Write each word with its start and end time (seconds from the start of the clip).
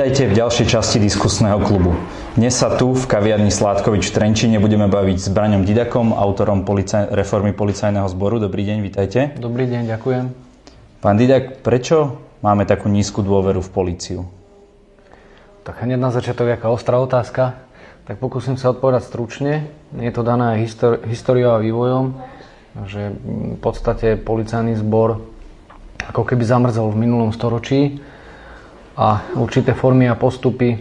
Vítajte 0.00 0.32
v 0.32 0.40
ďalšej 0.40 0.66
časti 0.72 0.96
diskusného 0.96 1.60
klubu. 1.60 1.92
Dnes 2.32 2.56
sa 2.56 2.72
tu 2.72 2.96
v 2.96 3.04
kaviarni 3.04 3.52
Sládkovič 3.52 4.08
v 4.08 4.14
Trenčine 4.16 4.56
budeme 4.56 4.88
baviť 4.88 5.16
s 5.20 5.28
Braňom 5.28 5.68
Didakom, 5.68 6.16
autorom 6.16 6.64
policaj- 6.64 7.12
reformy 7.12 7.52
policajného 7.52 8.08
zboru. 8.08 8.40
Dobrý 8.40 8.64
deň, 8.64 8.80
vítajte. 8.80 9.36
Dobrý 9.36 9.68
deň, 9.68 9.92
ďakujem. 9.92 10.24
Pán 11.04 11.20
Didak, 11.20 11.60
prečo 11.60 12.16
máme 12.40 12.64
takú 12.64 12.88
nízku 12.88 13.20
dôveru 13.20 13.60
v 13.60 13.68
políciu? 13.68 14.20
Tak 15.68 15.84
hneď 15.84 16.00
na 16.00 16.08
začiatok 16.08 16.48
jaká 16.48 16.72
ostrá 16.72 16.96
otázka. 16.96 17.60
Tak 18.08 18.16
pokúsim 18.24 18.56
sa 18.56 18.72
odpovedať 18.72 19.04
stručne. 19.04 19.68
Je 20.00 20.08
to 20.16 20.24
dané 20.24 20.56
aj 20.56 20.58
histori- 20.64 21.00
históriou 21.12 21.52
a 21.52 21.60
vývojom, 21.60 22.16
že 22.88 23.12
v 23.20 23.60
podstate 23.60 24.16
policajný 24.16 24.80
zbor 24.80 25.20
ako 26.08 26.24
keby 26.24 26.40
zamrzol 26.40 26.88
v 26.88 27.04
minulom 27.04 27.36
storočí 27.36 28.00
a 28.98 29.22
určité 29.38 29.72
formy 29.72 30.10
a 30.10 30.18
postupy 30.18 30.74
e, 30.74 30.78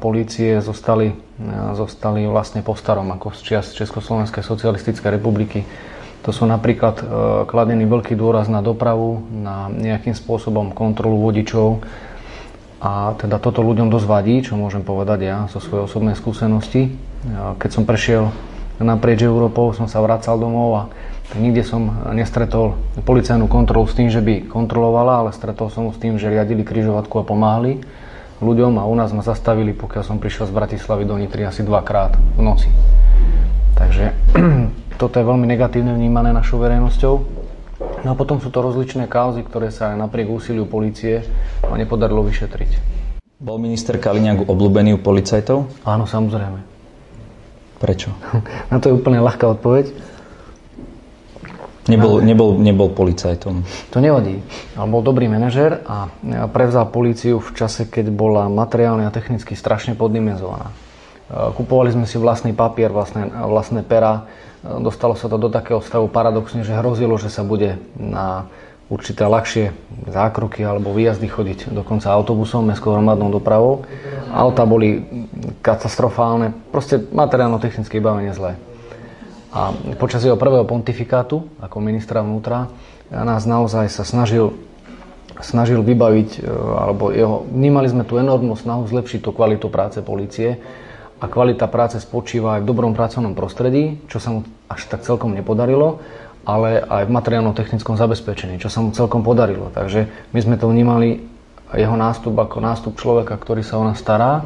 polície 0.00 0.56
zostali, 0.64 1.12
e, 1.12 1.16
zostali 1.76 2.24
vlastne 2.24 2.64
po 2.64 2.72
starom, 2.72 3.12
ako 3.12 3.36
z 3.36 3.40
čias 3.44 3.66
Československej 3.76 4.40
socialistickej 4.40 5.10
republiky. 5.20 5.60
To 6.24 6.32
sú 6.32 6.48
napríklad 6.48 6.96
e, 7.00 7.04
kladený 7.44 7.84
veľký 7.84 8.16
dôraz 8.16 8.48
na 8.48 8.64
dopravu, 8.64 9.20
na 9.30 9.68
nejakým 9.68 10.16
spôsobom 10.16 10.72
kontrolu 10.72 11.20
vodičov. 11.20 11.84
A 12.80 13.16
teda 13.16 13.40
toto 13.40 13.64
ľuďom 13.64 13.88
dosť 13.88 14.06
vadí, 14.08 14.40
čo 14.44 14.56
môžem 14.56 14.84
povedať 14.84 15.18
ja 15.24 15.38
zo 15.48 15.60
svojej 15.60 15.88
osobnej 15.88 16.12
skúsenosti. 16.12 16.92
Keď 17.56 17.70
som 17.72 17.88
prešiel 17.88 18.28
naprieč 18.76 19.24
Európou, 19.24 19.72
som 19.72 19.88
sa 19.88 20.04
vracal 20.04 20.36
domov 20.36 20.70
a 20.76 20.82
Nikde 21.34 21.66
som 21.66 21.90
nestretol 22.14 22.78
policajnú 23.02 23.50
kontrolu 23.50 23.90
s 23.90 23.98
tým, 23.98 24.06
že 24.06 24.22
by 24.22 24.46
kontrolovala, 24.46 25.26
ale 25.26 25.30
stretol 25.34 25.74
som 25.74 25.90
s 25.90 25.98
tým, 25.98 26.22
že 26.22 26.30
riadili 26.30 26.62
križovatku 26.62 27.18
a 27.18 27.26
pomáhali 27.26 27.82
ľuďom 28.38 28.76
a 28.76 28.84
u 28.84 28.94
nás 28.94 29.10
ma 29.16 29.24
zastavili, 29.24 29.72
pokiaľ 29.72 30.02
som 30.04 30.20
prišiel 30.20 30.46
z 30.46 30.54
Bratislavy 30.54 31.08
do 31.08 31.16
Nitry 31.16 31.48
asi 31.48 31.64
dvakrát 31.64 32.14
v 32.36 32.40
noci. 32.44 32.68
Takže 33.74 34.12
toto 35.00 35.16
je 35.16 35.24
veľmi 35.24 35.48
negatívne 35.48 35.96
vnímané 35.96 36.30
našou 36.36 36.60
verejnosťou. 36.60 37.14
No 37.76 38.08
a 38.12 38.14
potom 38.16 38.40
sú 38.40 38.52
to 38.52 38.64
rozličné 38.64 39.08
kauzy, 39.08 39.44
ktoré 39.44 39.72
sa 39.72 39.92
aj 39.92 40.00
napriek 40.00 40.30
úsiliu 40.30 40.64
policie 40.64 41.24
nepodarilo 41.64 42.24
vyšetriť. 42.24 42.96
Bol 43.36 43.60
minister 43.60 44.00
Kaliňák 44.00 44.48
obľúbený 44.48 44.96
u 44.96 45.00
policajtov? 45.00 45.84
Áno, 45.84 46.08
samozrejme. 46.08 46.64
Prečo? 47.76 48.16
Na 48.72 48.80
to 48.80 48.88
je 48.88 48.96
úplne 48.96 49.20
ľahká 49.20 49.44
odpoveď. 49.60 49.92
Nebol, 51.86 52.18
nebol, 52.18 52.58
nebol 52.58 52.90
policajtom. 52.90 53.62
To 53.94 53.98
nevadí. 54.02 54.42
Ale 54.74 54.86
bol 54.90 55.06
dobrý 55.06 55.30
manažer 55.30 55.86
a 55.86 56.10
prevzal 56.50 56.90
políciu 56.90 57.38
v 57.38 57.50
čase, 57.54 57.86
keď 57.86 58.10
bola 58.10 58.50
materiálne 58.50 59.06
a 59.06 59.14
technicky 59.14 59.54
strašne 59.54 59.94
poddimenzovaná. 59.94 60.74
Kupovali 61.30 61.94
sme 61.94 62.06
si 62.10 62.18
vlastný 62.18 62.54
papier, 62.54 62.90
vlastné, 62.90 63.30
vlastné 63.30 63.86
pera. 63.86 64.26
Dostalo 64.66 65.14
sa 65.14 65.30
to 65.30 65.38
do 65.38 65.46
takého 65.46 65.78
stavu 65.78 66.10
paradoxne, 66.10 66.66
že 66.66 66.74
hrozilo, 66.74 67.22
že 67.22 67.30
sa 67.30 67.46
bude 67.46 67.78
na 67.94 68.50
určité 68.86 69.26
ľahšie 69.26 69.74
zákroky 70.10 70.62
alebo 70.62 70.94
výjazdy 70.94 71.26
chodiť 71.26 71.58
dokonca 71.74 72.10
autobusom, 72.10 72.66
mestskou 72.70 72.94
hromadnou 72.94 73.30
dopravou. 73.30 73.86
Auta 74.30 74.62
boli 74.62 75.02
katastrofálne, 75.62 76.54
proste 76.70 76.98
materiálno-technické 76.98 77.98
vybavenie 77.98 78.30
zlé. 78.30 78.58
A 79.56 79.72
počas 79.96 80.20
jeho 80.20 80.36
prvého 80.36 80.68
pontifikátu 80.68 81.48
ako 81.64 81.80
ministra 81.80 82.20
vnútra 82.20 82.68
nás 83.08 83.48
naozaj 83.48 83.88
sa 83.88 84.04
snažil, 84.04 84.52
snažil 85.40 85.80
vybaviť, 85.80 86.44
e, 86.44 86.50
alebo 86.76 87.08
jeho, 87.08 87.48
vnímali 87.48 87.88
sme 87.88 88.04
tú 88.04 88.20
enormnú 88.20 88.52
snahu 88.52 88.84
zlepšiť 88.84 89.24
tú 89.24 89.32
kvalitu 89.32 89.72
práce 89.72 90.04
policie 90.04 90.60
a 91.16 91.24
kvalita 91.24 91.72
práce 91.72 91.96
spočíva 92.04 92.60
aj 92.60 92.66
v 92.66 92.68
dobrom 92.68 92.92
pracovnom 92.92 93.32
prostredí, 93.32 93.96
čo 94.12 94.20
sa 94.20 94.28
mu 94.36 94.44
až 94.68 94.92
tak 94.92 95.00
celkom 95.08 95.32
nepodarilo, 95.32 96.04
ale 96.44 96.84
aj 96.84 97.08
v 97.08 97.14
materiálno-technickom 97.16 97.96
zabezpečení, 97.96 98.60
čo 98.60 98.68
sa 98.68 98.84
mu 98.84 98.92
celkom 98.92 99.24
podarilo. 99.24 99.72
Takže 99.72 100.04
my 100.36 100.40
sme 100.44 100.60
to 100.60 100.68
vnímali 100.68 101.24
jeho 101.72 101.96
nástup 101.96 102.36
ako 102.36 102.60
nástup 102.60 102.94
človeka, 103.00 103.40
ktorý 103.40 103.64
sa 103.64 103.80
o 103.80 103.88
nás 103.88 103.96
stará 103.96 104.44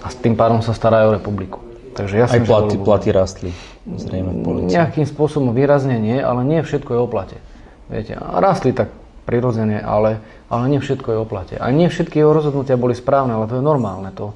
a 0.00 0.06
s 0.06 0.14
tým 0.22 0.38
pádom 0.38 0.62
sa 0.62 0.70
stará 0.70 1.02
aj 1.02 1.06
o 1.10 1.16
republiku. 1.18 1.58
Takže 1.98 2.14
ja 2.14 2.30
aj 2.30 2.46
platy, 2.46 2.76
platy 2.78 3.10
rastli 3.10 3.50
zrejme 3.94 4.30
v 4.34 4.40
policii. 4.42 4.74
Nejakým 4.74 5.06
spôsobom 5.06 5.54
výrazne 5.54 6.02
nie, 6.02 6.18
ale 6.18 6.42
nie 6.42 6.60
všetko 6.66 6.90
je 6.90 7.00
o 7.00 7.08
plate. 7.08 7.38
Viete, 7.86 8.18
rastli 8.18 8.74
tak 8.74 8.90
prirodzene, 9.26 9.78
ale, 9.78 10.18
ale 10.50 10.64
nie 10.66 10.82
všetko 10.82 11.08
je 11.14 11.18
o 11.22 11.26
plate. 11.26 11.54
A 11.58 11.70
nie 11.70 11.86
všetky 11.86 12.18
jeho 12.18 12.34
rozhodnutia 12.34 12.74
boli 12.74 12.98
správne, 12.98 13.38
ale 13.38 13.46
to 13.46 13.58
je 13.58 13.64
normálne. 13.64 14.10
To 14.18 14.34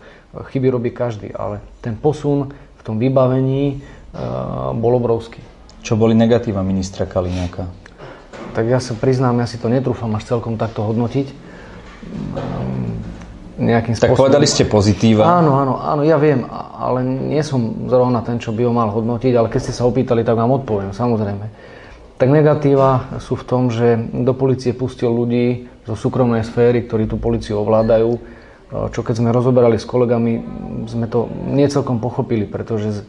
chyby 0.55 0.71
robí 0.71 0.91
každý. 0.95 1.35
Ale 1.35 1.59
ten 1.83 1.99
posun 1.99 2.55
v 2.79 2.83
tom 2.87 3.03
vybavení 3.03 3.83
uh, 4.15 4.71
bol 4.75 4.99
obrovský. 5.03 5.43
Čo 5.83 5.99
boli 5.99 6.15
negatíva 6.15 6.63
ministra 6.63 7.07
Kaliňáka? 7.07 7.67
Tak 8.55 8.65
ja 8.67 8.83
sa 8.83 8.99
priznám, 8.99 9.39
ja 9.43 9.47
si 9.47 9.59
to 9.59 9.71
netrúfam 9.71 10.11
až 10.19 10.27
celkom 10.27 10.59
takto 10.59 10.83
hodnotiť 10.83 11.51
nejakým 13.61 13.93
spôsobom... 13.93 14.17
Tak 14.17 14.25
povedali 14.25 14.47
ste 14.49 14.65
pozitíva. 14.65 15.29
Áno, 15.29 15.53
áno, 15.61 15.75
áno, 15.77 16.03
ja 16.03 16.17
viem, 16.17 16.49
ale 16.81 17.05
nie 17.05 17.45
som 17.45 17.87
zrovna 17.87 18.25
ten, 18.25 18.41
čo 18.41 18.57
by 18.57 18.65
ho 18.65 18.73
mal 18.73 18.89
hodnotiť, 18.89 19.33
ale 19.37 19.53
keď 19.53 19.61
ste 19.69 19.77
sa 19.77 19.85
opýtali, 19.85 20.25
tak 20.25 20.41
vám 20.41 20.49
odpoviem, 20.49 20.97
samozrejme. 20.97 21.47
Tak 22.17 22.29
negatíva 22.29 23.21
sú 23.21 23.37
v 23.37 23.45
tom, 23.45 23.63
že 23.69 23.97
do 24.01 24.33
policie 24.33 24.73
pustil 24.73 25.13
ľudí 25.13 25.69
zo 25.85 25.97
súkromnej 25.97 26.45
sféry, 26.45 26.85
ktorí 26.85 27.09
tú 27.09 27.17
policiu 27.17 27.61
ovládajú, 27.61 28.21
čo 28.93 29.01
keď 29.01 29.15
sme 29.19 29.35
rozoberali 29.35 29.77
s 29.81 29.89
kolegami, 29.89 30.41
sme 30.87 31.09
to 31.09 31.27
nie 31.49 31.67
celkom 31.67 31.99
pochopili, 31.99 32.45
pretože 32.45 33.03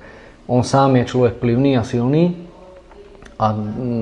on 0.50 0.64
sám 0.66 1.00
je 1.00 1.12
človek 1.12 1.38
vplyvný 1.38 1.78
a 1.78 1.84
silný 1.86 2.48
a 3.38 3.54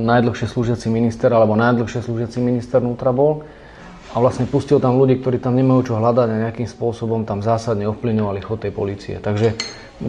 najdlhšie 0.06 0.48
slúžiaci 0.48 0.88
minister, 0.88 1.32
alebo 1.34 1.58
najdlhšie 1.60 2.06
slúžiaci 2.06 2.40
minister 2.40 2.80
vnútra 2.80 3.12
bol 3.12 3.44
a 4.10 4.18
vlastne 4.18 4.50
pustil 4.50 4.82
tam 4.82 4.98
ľudí, 4.98 5.22
ktorí 5.22 5.38
tam 5.38 5.54
nemajú 5.54 5.94
čo 5.94 5.94
hľadať 6.02 6.28
a 6.34 6.42
nejakým 6.50 6.66
spôsobom 6.66 7.30
tam 7.30 7.46
zásadne 7.46 7.86
ovplyvňovali 7.94 8.40
chod 8.42 8.66
tej 8.66 8.74
policie. 8.74 9.16
Takže 9.22 9.54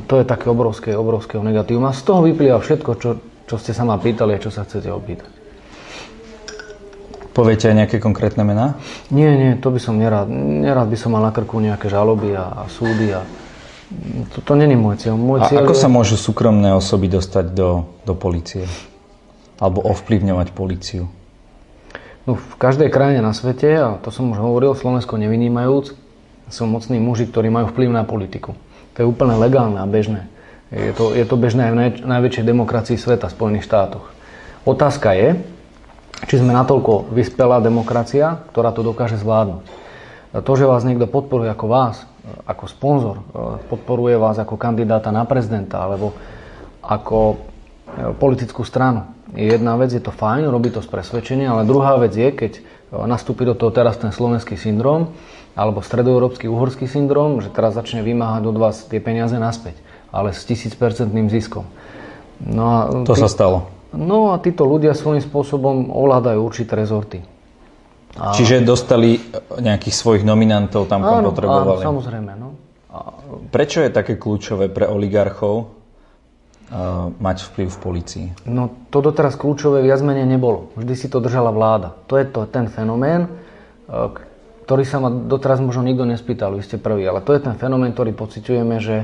to 0.08 0.14
je 0.16 0.24
také 0.24 0.48
obrovské, 0.48 0.96
obrovské 0.96 1.36
negatívum. 1.36 1.84
A 1.84 1.92
z 1.92 2.02
toho 2.08 2.24
vyplýva 2.24 2.64
všetko, 2.64 2.90
čo, 2.96 3.10
čo 3.44 3.56
ste 3.60 3.76
sa 3.76 3.84
ma 3.84 4.00
pýtali 4.00 4.40
a 4.40 4.42
čo 4.42 4.48
sa 4.48 4.64
chcete 4.64 4.88
opýtať. 4.88 5.28
Poviete 7.30 7.70
aj 7.70 7.76
nejaké 7.86 7.96
konkrétne 8.02 8.42
mená? 8.42 8.74
Nie, 9.12 9.36
nie, 9.36 9.52
to 9.60 9.70
by 9.70 9.78
som 9.78 10.00
nerád. 10.00 10.26
Nerád 10.32 10.88
by 10.90 10.98
som 10.98 11.14
mal 11.14 11.22
na 11.22 11.30
krku 11.30 11.60
nejaké 11.62 11.86
žaloby 11.86 12.34
a, 12.34 12.66
a 12.66 12.72
súdy 12.72 13.14
a 13.14 13.22
to, 14.34 14.38
to 14.42 14.52
není 14.54 14.78
môj 14.78 15.02
cieľ. 15.02 15.14
Môj 15.18 15.46
cieľ 15.46 15.62
a 15.62 15.66
ako 15.66 15.74
je... 15.76 15.82
sa 15.82 15.88
môžu 15.90 16.16
súkromné 16.16 16.72
osoby 16.74 17.10
dostať 17.10 17.52
do, 17.54 17.86
do 18.06 18.14
policie? 18.14 18.66
Alebo 19.60 19.82
ovplyvňovať 19.84 20.48
policiu? 20.56 21.19
No, 22.28 22.36
v 22.36 22.54
každej 22.60 22.92
krajine 22.92 23.24
na 23.24 23.32
svete, 23.32 23.70
a 23.80 23.96
to 23.96 24.12
som 24.12 24.28
už 24.28 24.38
hovoril, 24.40 24.76
Slovensko 24.76 25.16
nevynímajúc, 25.16 25.96
sú 26.50 26.62
mocní 26.66 27.00
muži, 27.00 27.30
ktorí 27.30 27.48
majú 27.48 27.70
vplyv 27.72 27.88
na 27.94 28.04
politiku. 28.04 28.58
To 28.94 28.96
je 29.00 29.06
úplne 29.06 29.38
legálne 29.38 29.80
a 29.80 29.86
bežné. 29.88 30.26
Je 30.70 30.92
to, 30.92 31.16
je 31.16 31.24
to 31.24 31.34
bežné 31.34 31.70
aj 31.70 31.72
v 31.72 31.78
naj, 31.78 31.90
najväčšej 32.04 32.44
demokracii 32.44 32.98
sveta, 32.98 33.30
v 33.30 33.36
Spojených 33.38 33.66
štátoch. 33.66 34.06
Otázka 34.68 35.16
je, 35.16 35.40
či 36.28 36.36
sme 36.36 36.52
natoľko 36.52 37.08
vyspelá 37.10 37.64
demokracia, 37.64 38.44
ktorá 38.52 38.76
to 38.76 38.84
dokáže 38.84 39.16
zvládnuť. 39.16 39.64
To, 40.44 40.52
že 40.54 40.68
vás 40.68 40.84
niekto 40.86 41.10
podporuje 41.10 41.50
ako 41.50 41.66
vás, 41.66 42.06
ako 42.46 42.64
sponzor, 42.70 43.16
podporuje 43.66 44.14
vás 44.20 44.38
ako 44.38 44.60
kandidáta 44.60 45.10
na 45.10 45.26
prezidenta 45.26 45.82
alebo 45.82 46.14
ako 46.84 47.40
politickú 48.22 48.62
stranu, 48.62 49.10
jedna 49.34 49.78
vec, 49.78 49.94
je 49.94 50.02
to 50.02 50.10
fajn, 50.10 50.48
robí 50.50 50.70
to 50.70 50.82
z 50.82 50.88
presvedčenia, 50.90 51.54
ale 51.54 51.68
druhá 51.68 51.98
vec 51.98 52.14
je, 52.14 52.28
keď 52.30 52.52
e, 52.58 52.60
nastúpi 53.06 53.46
do 53.46 53.54
toho 53.54 53.70
teraz 53.70 53.98
ten 53.98 54.10
slovenský 54.10 54.58
syndrom, 54.58 55.14
alebo 55.54 55.82
stredoeurópsky 55.82 56.46
uhorský 56.46 56.86
syndrom, 56.86 57.42
že 57.42 57.50
teraz 57.50 57.74
začne 57.74 58.02
vymáhať 58.06 58.42
od 58.46 58.56
vás 58.56 58.86
tie 58.86 59.02
peniaze 59.02 59.34
naspäť, 59.36 59.78
ale 60.14 60.30
s 60.34 60.46
tisícpercentným 60.46 61.30
ziskom. 61.30 61.66
No 62.40 62.64
a 62.64 62.78
to 63.04 63.14
tí, 63.14 63.20
sa 63.20 63.28
stalo. 63.28 63.68
No 63.92 64.32
a 64.32 64.40
títo 64.40 64.64
ľudia 64.64 64.94
svojím 64.94 65.20
spôsobom 65.20 65.90
ovládajú 65.90 66.40
určité 66.40 66.78
rezorty. 66.78 67.20
A... 68.18 68.34
Čiže 68.34 68.66
dostali 68.66 69.22
nejakých 69.58 69.94
svojich 69.94 70.24
nominantov 70.26 70.90
tam, 70.90 71.02
kam 71.02 71.22
áno, 71.22 71.30
potrebovali. 71.30 71.82
Áno, 71.82 71.88
samozrejme. 71.94 72.32
No. 72.34 72.48
A 72.90 72.98
prečo 73.54 73.86
je 73.86 73.90
také 73.90 74.18
kľúčové 74.18 74.66
pre 74.66 74.90
oligarchov 74.90 75.79
mať 77.18 77.36
vplyv 77.50 77.68
v 77.68 77.78
policii? 77.82 78.26
No 78.46 78.70
to 78.94 79.02
doteraz 79.02 79.34
kľúčové 79.34 79.82
viac 79.82 79.98
menej 80.06 80.26
nebolo. 80.26 80.70
Vždy 80.78 80.94
si 80.94 81.06
to 81.10 81.18
držala 81.18 81.50
vláda. 81.50 81.98
To 82.06 82.14
je 82.14 82.26
to, 82.30 82.46
ten 82.46 82.70
fenomén, 82.70 83.26
ktorý 84.66 84.86
sa 84.86 85.02
ma 85.02 85.10
doteraz 85.10 85.58
možno 85.58 85.82
nikto 85.82 86.06
nespýtal, 86.06 86.54
vy 86.54 86.62
ste 86.62 86.78
prvý, 86.78 87.02
ale 87.10 87.26
to 87.26 87.34
je 87.34 87.42
ten 87.42 87.58
fenomén, 87.58 87.90
ktorý 87.90 88.14
pociťujeme, 88.14 88.78
že, 88.78 89.02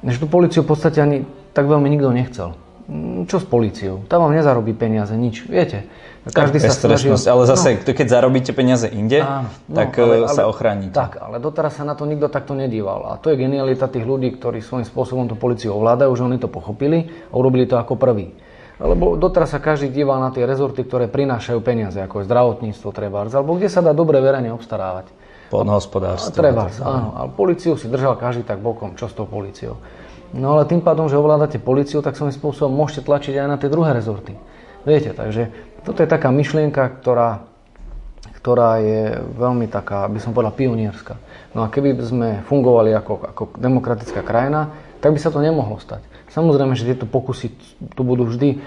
že 0.00 0.16
tú 0.16 0.24
policiu 0.32 0.64
v 0.64 0.70
podstate 0.72 1.04
ani 1.04 1.28
tak 1.52 1.68
veľmi 1.68 1.92
nikto 1.92 2.08
nechcel. 2.08 2.56
Mm, 2.88 3.30
čo 3.30 3.38
s 3.38 3.46
políciou? 3.46 4.02
Tam 4.08 4.24
vám 4.24 4.34
nezarobí 4.34 4.74
peniaze, 4.74 5.12
nič. 5.14 5.44
Viete, 5.46 5.86
každý 6.28 6.58
sa 6.58 6.72
snaží... 6.72 7.08
Ale 7.08 7.44
zase, 7.46 7.78
no, 7.78 7.92
keď 7.92 8.06
zarobíte 8.08 8.50
peniaze 8.56 8.88
inde, 8.88 9.22
áno, 9.22 9.52
no, 9.68 9.76
tak 9.76 9.94
ale, 10.00 10.24
e, 10.24 10.32
sa 10.32 10.48
ochránite. 10.48 10.96
Tak, 10.96 11.20
ale 11.20 11.38
doteraz 11.38 11.76
sa 11.76 11.84
na 11.84 11.94
to 11.94 12.08
nikto 12.08 12.32
takto 12.32 12.56
nedíval. 12.56 13.12
A 13.12 13.20
to 13.20 13.30
je 13.32 13.36
genialita 13.38 13.86
tých 13.86 14.08
ľudí, 14.08 14.34
ktorí 14.36 14.64
svojím 14.64 14.88
spôsobom 14.88 15.28
tú 15.28 15.36
policiu 15.36 15.76
ovládajú, 15.76 16.10
že 16.16 16.22
oni 16.24 16.38
to 16.40 16.48
pochopili 16.48 17.12
a 17.30 17.34
urobili 17.36 17.68
to 17.68 17.76
ako 17.76 17.94
prvý. 17.94 18.32
Lebo 18.78 19.18
doteraz 19.18 19.54
sa 19.54 19.58
každý 19.58 19.90
díval 19.90 20.22
na 20.22 20.30
tie 20.30 20.46
rezorty, 20.46 20.86
ktoré 20.86 21.10
prinášajú 21.10 21.58
peniaze, 21.66 21.98
ako 21.98 22.22
je 22.22 22.28
zdravotníctvo, 22.30 22.88
trebárs, 22.94 23.34
alebo 23.34 23.58
kde 23.58 23.66
sa 23.66 23.82
dá 23.82 23.90
dobre 23.90 24.22
verejne 24.22 24.54
obstarávať. 24.54 25.10
Podnohospodárstvo. 25.48 26.30
Treba, 26.30 26.68
áno. 26.84 27.16
Ale 27.16 27.28
policiu 27.32 27.74
si 27.74 27.88
držal 27.88 28.20
každý 28.20 28.44
tak 28.44 28.60
bokom. 28.60 28.94
Čo 28.94 29.08
s 29.08 29.16
tou 29.16 29.24
policiou? 29.24 29.80
No 30.36 30.56
ale 30.56 30.68
tým 30.68 30.84
pádom, 30.84 31.08
že 31.08 31.16
ovládate 31.16 31.56
policiu, 31.56 32.04
tak 32.04 32.16
svojím 32.16 32.36
spôsobom 32.36 32.72
môžete 32.72 33.08
tlačiť 33.08 33.34
aj 33.40 33.48
na 33.48 33.56
tie 33.56 33.72
druhé 33.72 33.96
rezorty. 33.96 34.36
Viete, 34.84 35.16
takže 35.16 35.48
toto 35.84 36.04
je 36.04 36.08
taká 36.08 36.28
myšlienka, 36.28 37.00
ktorá, 37.00 37.48
ktorá 38.36 38.80
je 38.80 39.24
veľmi 39.40 39.68
taká, 39.72 40.04
by 40.04 40.20
som 40.20 40.36
povedal, 40.36 40.52
pionierska. 40.52 41.16
No 41.56 41.64
a 41.64 41.72
keby 41.72 41.96
sme 42.04 42.28
fungovali 42.44 42.92
ako, 42.92 43.14
ako 43.24 43.42
demokratická 43.56 44.20
krajina, 44.20 44.68
tak 45.00 45.16
by 45.16 45.18
sa 45.20 45.32
to 45.32 45.40
nemohlo 45.40 45.80
stať. 45.80 46.04
Samozrejme, 46.28 46.76
že 46.76 46.92
tieto 46.92 47.08
pokusy 47.08 47.56
tu 47.96 48.02
budú 48.04 48.28
vždy 48.28 48.58
eh, 48.58 48.60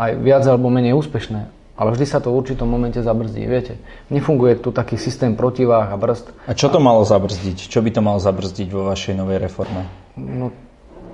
aj 0.00 0.10
viac 0.24 0.42
alebo 0.48 0.72
menej 0.72 0.96
úspešné, 0.96 1.57
ale 1.78 1.94
vždy 1.94 2.06
sa 2.10 2.18
to 2.18 2.34
v 2.34 2.42
určitom 2.42 2.66
momente 2.66 2.98
zabrzdí, 2.98 3.46
viete. 3.46 3.78
Nefunguje 4.10 4.58
tu 4.58 4.74
taký 4.74 4.98
systém 4.98 5.38
protiváh 5.38 5.86
a 5.86 5.96
brzd. 5.96 6.34
A 6.50 6.52
čo 6.58 6.66
to 6.66 6.82
malo 6.82 7.06
zabrzdiť? 7.06 7.70
Čo 7.70 7.86
by 7.86 7.90
to 7.94 8.00
malo 8.02 8.18
zabrzdiť 8.18 8.68
vo 8.74 8.90
vašej 8.90 9.14
novej 9.14 9.38
reforme? 9.46 9.86
No, 10.18 10.50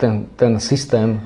ten, 0.00 0.26
ten 0.34 0.56
systém 0.60 1.14
e, 1.14 1.18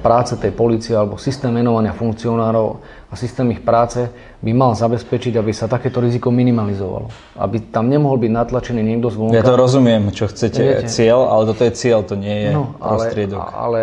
práce 0.00 0.40
tej 0.40 0.56
policie 0.56 0.96
alebo 0.96 1.20
systém 1.20 1.52
menovania 1.52 1.92
funkcionárov 1.92 2.80
a 3.08 3.14
systém 3.16 3.44
ich 3.52 3.60
práce 3.60 4.08
by 4.40 4.52
mal 4.56 4.72
zabezpečiť, 4.72 5.36
aby 5.36 5.52
sa 5.52 5.68
takéto 5.68 6.00
riziko 6.00 6.32
minimalizovalo. 6.32 7.12
Aby 7.36 7.68
tam 7.68 7.92
nemohol 7.92 8.18
byť 8.20 8.30
natlačený 8.32 8.80
niekto 8.82 9.12
zvonka. 9.12 9.36
Ja 9.36 9.44
to 9.44 9.56
rozumiem, 9.56 10.10
čo 10.16 10.32
chcete, 10.32 10.62
Viete, 10.64 10.88
cieľ, 10.88 11.28
ale 11.28 11.42
toto 11.52 11.62
je 11.68 11.72
cieľ, 11.76 12.08
to 12.08 12.16
nie 12.16 12.48
je 12.48 12.50
no, 12.56 12.72
prostriedok. 12.80 13.42
Ale, 13.52 13.52
ale 13.54 13.80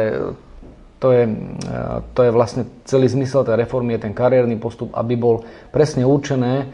to 0.95 1.12
je, 1.12 1.24
e, 1.27 1.77
to 2.15 2.19
je 2.24 2.31
vlastne 2.31 2.63
celý 2.88 3.12
zmysel 3.12 3.44
tej 3.44 3.59
reformy, 3.59 4.00
je 4.00 4.07
ten 4.07 4.13
kariérny 4.15 4.56
postup, 4.56 4.95
aby 4.95 5.19
bol 5.19 5.44
presne 5.69 6.07
určené 6.07 6.53
e, 6.56 6.65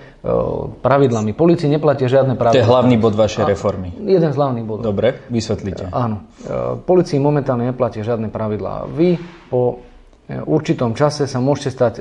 pravidlami. 0.79 1.33
Polícii 1.33 1.65
neplatia 1.65 2.06
žiadne 2.06 2.38
pravidlá. 2.38 2.62
To 2.62 2.63
je 2.63 2.69
hlavný 2.69 2.95
bod 3.01 3.18
vašej 3.18 3.50
reformy. 3.50 3.97
Jeden 3.97 4.29
z 4.29 4.38
hlavných 4.38 4.65
bodov. 4.65 4.94
Dobre, 4.94 5.25
vysvetlite. 5.33 5.89
Áno. 5.89 6.29
E, 6.45 6.77
Polícii 6.85 7.18
momentálne 7.18 7.65
neplatia 7.65 8.06
žiadne 8.06 8.29
pravidlá. 8.29 8.85
Vy 8.94 9.18
po 9.50 9.83
určitom 10.31 10.95
čase 10.95 11.27
sa 11.27 11.44
môžete 11.44 11.75
stať 11.75 11.94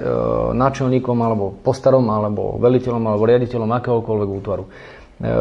náčelníkom 0.54 1.18
alebo 1.18 1.50
postarom 1.50 2.06
alebo 2.14 2.62
veliteľom 2.62 3.02
alebo 3.10 3.26
riaditeľom 3.26 3.66
akéhokoľvek 3.66 4.28
útvaru. 4.30 4.64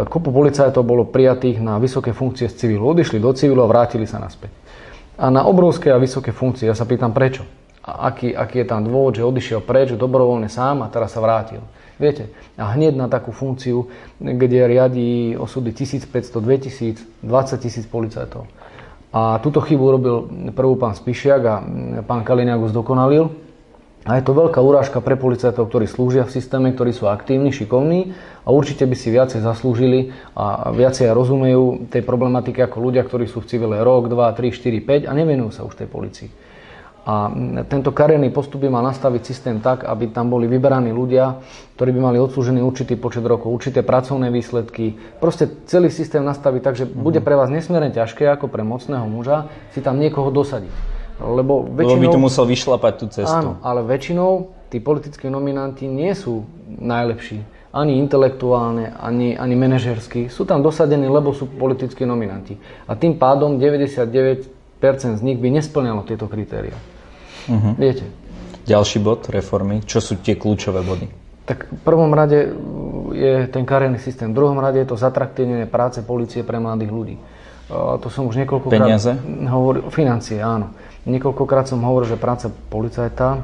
Kopu 0.09 0.29
policajtov 0.33 0.81
bolo 0.81 1.05
prijatých 1.05 1.61
na 1.61 1.77
vysoké 1.77 2.17
funkcie 2.17 2.49
z 2.49 2.65
civilu. 2.65 2.89
Odišli 2.89 3.21
do 3.21 3.29
civilu 3.37 3.61
a 3.61 3.69
vrátili 3.69 4.09
sa 4.09 4.17
naspäť 4.17 4.69
a 5.19 5.27
na 5.27 5.44
obrovské 5.44 5.92
a 5.92 6.00
vysoké 6.00 6.31
funkcie. 6.31 6.71
Ja 6.71 6.75
sa 6.80 6.88
pýtam 6.88 7.12
prečo. 7.12 7.44
A 7.83 8.07
aký, 8.07 8.31
aký 8.31 8.63
je 8.63 8.68
tam 8.71 8.88
dôvod, 8.88 9.19
že 9.19 9.27
odišiel 9.27 9.60
preč 9.60 9.92
dobrovoľne 9.92 10.48
sám 10.48 10.88
a 10.88 10.92
teraz 10.92 11.12
sa 11.12 11.19
vrátil. 11.19 11.60
Viete, 12.00 12.31
a 12.56 12.71
hneď 12.71 12.95
na 12.95 13.12
takú 13.12 13.36
funkciu, 13.36 13.92
kde 14.24 14.71
riadí 14.71 15.36
osudy 15.36 15.75
1500, 15.75 16.39
2000, 16.39 17.27
20 17.27 17.60
tisíc 17.60 17.83
policajtov. 17.83 18.48
A 19.12 19.44
túto 19.44 19.60
chybu 19.60 19.86
robil 19.92 20.16
prvú 20.56 20.80
pán 20.80 20.95
Spišiak 20.95 21.42
a 21.44 21.56
pán 22.07 22.24
Kaliňák 22.24 22.62
už 22.63 22.71
zdokonalil. 22.71 23.48
A 24.07 24.15
je 24.15 24.23
to 24.23 24.31
veľká 24.31 24.63
urážka 24.63 25.03
pre 25.03 25.19
policajtov, 25.19 25.67
ktorí 25.67 25.83
slúžia 25.83 26.23
v 26.23 26.31
systéme, 26.31 26.71
ktorí 26.71 26.95
sú 26.95 27.11
aktívni, 27.11 27.51
šikovní 27.51 28.15
a 28.47 28.49
určite 28.49 28.87
by 28.87 28.95
si 28.95 29.11
viacej 29.11 29.43
zaslúžili 29.43 30.15
a 30.39 30.71
viacej 30.71 31.11
rozumejú 31.11 31.91
tej 31.91 32.07
problematike 32.07 32.63
ako 32.63 32.79
ľudia, 32.79 33.03
ktorí 33.03 33.27
sú 33.27 33.43
v 33.43 33.49
civile 33.51 33.83
rok, 33.83 34.07
2, 34.07 34.15
3, 34.15 34.55
4, 34.55 35.05
5 35.05 35.09
a 35.09 35.11
nevenujú 35.11 35.51
sa 35.51 35.67
už 35.67 35.75
tej 35.75 35.91
policii. 35.91 36.31
A 37.09 37.31
tento 37.65 37.89
kariérny 37.89 38.29
postup 38.29 38.61
by 38.61 38.69
mal 38.69 38.85
nastaviť 38.85 39.21
systém 39.25 39.57
tak, 39.57 39.81
aby 39.83 40.13
tam 40.13 40.29
boli 40.29 40.45
vyberaní 40.45 40.93
ľudia, 40.93 41.41
ktorí 41.73 41.89
by 41.95 42.01
mali 42.11 42.17
odslúžený 42.21 42.61
určitý 42.61 42.95
počet 43.01 43.25
rokov, 43.25 43.49
určité 43.49 43.81
pracovné 43.81 44.29
výsledky. 44.29 44.95
Proste 45.17 45.49
celý 45.65 45.89
systém 45.89 46.21
nastaviť 46.21 46.61
tak, 46.61 46.75
že 46.77 46.85
bude 46.85 47.17
pre 47.19 47.33
vás 47.33 47.49
nesmierne 47.49 47.89
ťažké 47.89 48.29
ako 48.29 48.45
pre 48.47 48.61
mocného 48.61 49.09
muža 49.09 49.49
si 49.73 49.81
tam 49.81 49.97
niekoho 49.97 50.29
dosadiť. 50.29 50.98
Lebo, 51.19 51.68
väčšinou, 51.68 52.00
Lebo 52.00 52.04
by 52.04 52.07
tu 52.16 52.19
musel 52.24 52.48
vyšlapať 52.48 52.94
tú 52.95 53.06
cestu. 53.12 53.36
Áno, 53.44 53.60
ale 53.60 53.83
väčšinou 53.83 54.56
tí 54.71 54.80
politickí 54.80 55.27
nominanti 55.27 55.83
nie 55.83 56.16
sú 56.16 56.48
najlepší. 56.68 57.44
Ani 57.69 58.00
intelektuálne, 58.01 58.98
ani, 58.98 59.38
ani 59.38 59.54
manažersky. 59.54 60.31
Sú 60.31 60.48
tam 60.48 60.63
dosadení, 60.66 61.06
lebo 61.06 61.36
sú 61.36 61.45
politickí 61.45 62.07
nominanti. 62.07 62.57
A 62.89 62.98
tým 62.98 63.19
pádom 63.19 63.62
99% 63.62 64.48
z 65.19 65.21
nich 65.21 65.38
by 65.38 65.54
nesplňalo 65.54 66.01
tieto 66.07 66.25
kritéria. 66.25 66.74
Uh-huh. 67.45 67.77
Viete? 67.77 68.10
Ďalší 68.66 69.04
bod 69.04 69.27
reformy. 69.30 69.86
Čo 69.86 70.01
sú 70.01 70.18
tie 70.18 70.33
kľúčové 70.33 70.81
body? 70.81 71.07
Tak 71.45 71.69
v 71.69 71.81
prvom 71.81 72.13
rade 72.13 72.54
je 73.13 73.50
ten 73.50 73.66
kariérny 73.66 73.98
systém. 73.98 74.33
V 74.33 74.38
druhom 74.38 74.57
rade 74.62 74.81
je 74.81 74.89
to 74.89 74.98
zatraktívnenie 74.98 75.66
práce 75.66 76.01
policie 76.06 76.45
pre 76.45 76.62
mladých 76.62 76.94
ľudí. 76.94 77.16
To 77.69 78.07
som 78.10 78.25
už 78.25 78.38
niekoľkokrát... 78.45 78.81
Peniaze? 78.81 79.13
Hovoril, 79.45 79.94
financie, 79.94 80.42
áno. 80.42 80.74
Niekoľkokrát 81.07 81.69
som 81.69 81.79
hovoril, 81.83 82.11
že 82.11 82.19
práca 82.19 82.51
policajta 82.51 83.27
e, 83.35 83.39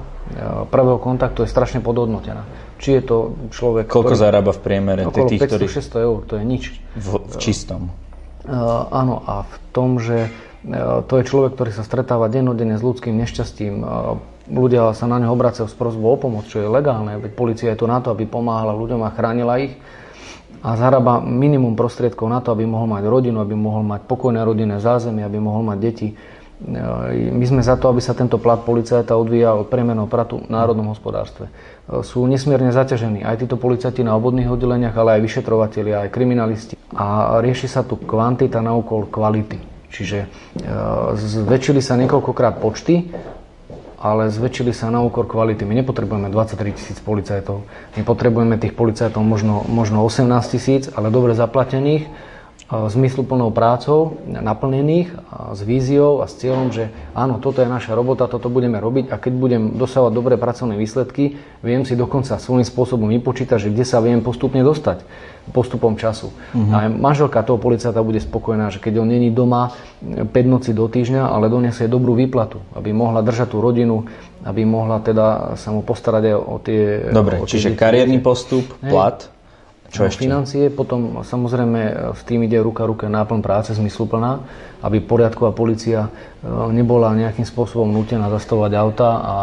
prvého 0.68 1.00
kontaktu 1.00 1.48
je 1.48 1.50
strašne 1.50 1.80
podhodnotená. 1.80 2.44
Či 2.80 3.00
je 3.00 3.02
to 3.08 3.18
človek... 3.56 3.88
Koľko 3.88 4.12
ktorý, 4.12 4.20
zarába 4.20 4.52
v 4.52 4.62
priemere? 4.62 5.02
Okolo 5.08 5.32
500-600 5.32 5.48
ktorý... 5.48 6.04
eur, 6.04 6.20
to 6.28 6.34
je 6.36 6.44
nič. 6.44 6.64
V, 7.00 7.08
v 7.24 7.36
čistom? 7.40 7.96
Uh, 8.46 8.86
áno, 8.94 9.26
a 9.26 9.48
v 9.48 9.56
tom, 9.74 9.98
že 9.98 10.30
uh, 10.30 11.02
to 11.08 11.18
je 11.18 11.24
človek, 11.26 11.58
ktorý 11.58 11.72
sa 11.74 11.82
stretáva 11.82 12.30
dennodenne 12.30 12.78
s 12.78 12.84
ľudským 12.84 13.16
nešťastím. 13.18 13.74
Uh, 13.82 14.22
ľudia 14.52 14.94
sa 14.94 15.10
na 15.10 15.18
neho 15.18 15.34
obracajú 15.34 15.66
s 15.66 15.74
prozbou 15.74 16.14
o 16.14 16.18
pomoc, 16.20 16.46
čo 16.46 16.62
je 16.62 16.70
legálne, 16.70 17.18
veď 17.18 17.32
policia 17.34 17.74
je 17.74 17.82
tu 17.82 17.90
na 17.90 17.98
to, 18.04 18.14
aby 18.14 18.30
pomáhala 18.30 18.78
ľuďom 18.78 19.02
a 19.02 19.10
chránila 19.10 19.58
ich 19.58 19.74
a 20.66 20.74
zarába 20.78 21.22
minimum 21.22 21.78
prostriedkov 21.78 22.26
na 22.26 22.42
to, 22.42 22.50
aby 22.54 22.66
mohol 22.66 22.90
mať 22.90 23.06
rodinu, 23.06 23.38
aby 23.42 23.54
mohol 23.54 23.86
mať 23.86 24.06
pokojné 24.10 24.42
rodinné 24.42 24.78
zázemie, 24.82 25.22
aby 25.22 25.38
mohol 25.38 25.62
mať 25.62 25.78
deti 25.78 26.08
my 27.36 27.46
sme 27.46 27.60
za 27.60 27.76
to, 27.76 27.92
aby 27.92 28.00
sa 28.00 28.16
tento 28.16 28.40
plat 28.40 28.64
policajta 28.64 29.12
odvíjal 29.20 29.68
od 29.68 29.68
priemerného 29.68 30.08
pratu 30.08 30.40
v 30.40 30.48
národnom 30.48 30.88
hospodárstve. 30.88 31.52
Sú 32.08 32.24
nesmierne 32.32 32.72
zaťažení 32.72 33.28
aj 33.28 33.44
títo 33.44 33.60
policajti 33.60 34.08
na 34.08 34.16
obvodných 34.16 34.48
oddeleniach, 34.48 34.96
ale 34.96 35.20
aj 35.20 35.22
vyšetrovateľi, 35.28 36.08
aj 36.08 36.14
kriminalisti. 36.16 36.74
A 36.96 37.38
rieši 37.44 37.68
sa 37.68 37.84
tu 37.84 38.00
kvantita 38.00 38.64
na 38.64 38.72
úkol 38.72 39.12
kvality. 39.12 39.60
Čiže 39.92 40.20
e, 40.24 40.28
zväčšili 41.16 41.84
sa 41.84 42.00
niekoľkokrát 42.00 42.64
počty, 42.64 43.12
ale 44.00 44.32
zväčšili 44.32 44.72
sa 44.72 44.88
na 44.92 45.04
úkor 45.04 45.28
kvality. 45.28 45.68
My 45.68 45.76
nepotrebujeme 45.84 46.32
23 46.32 46.78
tisíc 46.78 46.98
policajtov. 47.04 47.68
My 48.00 48.02
potrebujeme 48.04 48.56
tých 48.56 48.76
policajtov 48.76 49.20
možno, 49.24 49.64
možno 49.68 50.04
18 50.04 50.30
tisíc, 50.52 50.88
ale 50.92 51.12
dobre 51.12 51.36
zaplatených 51.36 52.08
zmysluplnou 52.66 53.54
prácou, 53.54 54.18
naplnených 54.26 55.14
s 55.54 55.60
víziou 55.62 56.26
a 56.26 56.26
s 56.26 56.34
cieľom, 56.42 56.74
že 56.74 56.90
áno, 57.14 57.38
toto 57.38 57.62
je 57.62 57.70
naša 57.70 57.94
robota, 57.94 58.26
toto 58.26 58.50
budeme 58.50 58.82
robiť 58.82 59.14
a 59.14 59.22
keď 59.22 59.34
budem 59.38 59.64
dosávať 59.78 60.12
dobré 60.18 60.34
pracovné 60.34 60.74
výsledky, 60.74 61.38
viem 61.62 61.86
si 61.86 61.94
dokonca 61.94 62.42
svojím 62.42 62.66
spôsobom 62.66 63.06
vypočítať, 63.14 63.70
že 63.70 63.70
kde 63.70 63.86
sa 63.86 64.02
viem 64.02 64.18
postupne 64.26 64.66
dostať 64.66 65.06
postupom 65.54 65.94
času. 65.94 66.34
Uh-huh. 66.34 66.74
A 66.74 66.90
manželka 66.90 67.46
toho 67.46 67.62
policajta 67.62 68.02
bude 68.02 68.18
spokojná, 68.18 68.74
že 68.74 68.82
keď 68.82 69.06
on 69.06 69.14
není 69.14 69.30
doma 69.30 69.78
5 70.02 70.34
noci 70.50 70.74
do 70.74 70.90
týždňa, 70.90 71.22
ale 71.22 71.54
donesie 71.54 71.86
dobrú 71.86 72.18
výplatu, 72.18 72.66
aby 72.74 72.90
mohla 72.90 73.22
držať 73.22 73.54
tú 73.54 73.62
rodinu, 73.62 74.10
aby 74.42 74.66
mohla 74.66 74.98
teda 75.06 75.54
sa 75.54 75.70
mu 75.70 75.86
postarať 75.86 76.34
aj 76.34 76.36
o 76.38 76.58
tie... 76.58 76.82
Dobre, 77.14 77.38
o 77.38 77.46
tie 77.46 77.62
čiže 77.62 77.78
deti. 77.78 77.82
kariérny 77.82 78.18
postup, 78.26 78.66
plat, 78.82 79.30
čo 79.90 80.10
ešte? 80.10 80.26
Financie, 80.26 80.68
potom 80.74 81.22
samozrejme 81.22 82.12
v 82.14 82.22
tým 82.26 82.44
ide 82.44 82.60
ruka 82.60 82.84
ruka 82.84 83.06
náplň 83.06 83.40
práce 83.40 83.70
zmysluplná, 83.78 84.42
aby 84.82 85.02
poriadková 85.02 85.56
policia 85.56 86.10
e, 86.10 86.50
nebola 86.74 87.14
nejakým 87.16 87.46
spôsobom 87.46 87.90
nutená 87.90 88.28
zastavovať 88.34 88.72
auta 88.76 89.10
a 89.22 89.34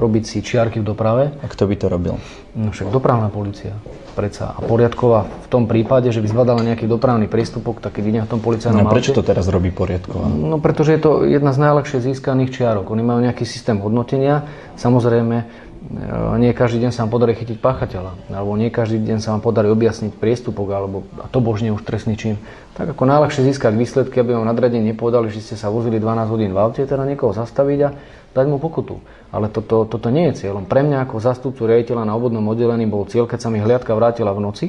robiť 0.00 0.24
si 0.26 0.38
čiarky 0.40 0.82
v 0.82 0.86
doprave. 0.90 1.24
A 1.40 1.46
kto 1.46 1.68
by 1.70 1.74
to 1.76 1.86
robil? 1.86 2.14
No 2.58 2.74
však 2.74 2.90
dopravná 2.90 3.30
policia. 3.30 3.78
Predsa. 4.18 4.58
A 4.58 4.60
poriadková 4.60 5.22
v 5.22 5.48
tom 5.48 5.70
prípade, 5.70 6.10
že 6.10 6.18
by 6.18 6.28
zbadala 6.28 6.66
nejaký 6.66 6.90
dopravný 6.90 7.30
priestupok, 7.30 7.78
tak 7.78 8.00
keď 8.00 8.04
ide 8.10 8.20
v 8.26 8.30
tom 8.36 8.40
policajnom 8.42 8.84
no, 8.84 8.90
prečo 8.90 9.14
to 9.14 9.22
teraz 9.22 9.46
robí 9.46 9.70
poriadková? 9.70 10.26
No 10.26 10.58
pretože 10.58 10.98
je 10.98 11.00
to 11.00 11.10
jedna 11.30 11.54
z 11.54 11.62
najľahšie 11.62 12.02
získaných 12.10 12.50
čiarok. 12.50 12.90
Oni 12.90 13.06
majú 13.06 13.22
nejaký 13.22 13.46
systém 13.46 13.78
hodnotenia. 13.78 14.50
Samozrejme, 14.74 15.69
nie 16.36 16.52
každý 16.52 16.84
deň 16.84 16.92
sa 16.92 17.08
vám 17.08 17.12
podarí 17.16 17.32
chytiť 17.32 17.56
páchateľa, 17.56 18.12
alebo 18.28 18.52
nie 18.60 18.68
každý 18.68 19.00
deň 19.00 19.18
sa 19.24 19.32
vám 19.32 19.40
podarí 19.40 19.72
objasniť 19.72 20.12
priestupok, 20.12 20.68
alebo 20.68 21.08
a 21.16 21.26
to 21.32 21.40
božne 21.40 21.72
už 21.72 21.80
trestný 21.88 22.20
čin. 22.20 22.36
Tak 22.76 22.92
ako 22.92 23.08
najľahšie 23.08 23.48
získať 23.48 23.72
výsledky, 23.80 24.20
aby 24.20 24.36
vám 24.36 24.44
nadradení 24.44 24.92
nepovedali, 24.92 25.32
že 25.32 25.40
ste 25.40 25.56
sa 25.56 25.72
vozili 25.72 25.96
12 25.96 26.28
hodín 26.28 26.52
v 26.52 26.60
aute, 26.60 26.84
teda 26.84 27.08
niekoho 27.08 27.32
zastaviť 27.32 27.78
a 27.80 27.90
dať 28.36 28.46
mu 28.46 28.60
pokutu. 28.60 29.00
Ale 29.32 29.48
toto, 29.48 29.88
toto 29.88 30.12
nie 30.12 30.28
je 30.30 30.44
cieľom. 30.44 30.68
Pre 30.68 30.84
mňa 30.84 31.08
ako 31.08 31.16
zastupcu 31.16 31.64
riaditeľa 31.64 32.04
na 32.04 32.12
obvodnom 32.12 32.44
oddelení 32.44 32.84
bol 32.84 33.08
cieľ, 33.08 33.24
keď 33.24 33.38
sa 33.40 33.48
mi 33.48 33.56
hliadka 33.64 33.96
vrátila 33.96 34.36
v 34.36 34.44
noci 34.44 34.66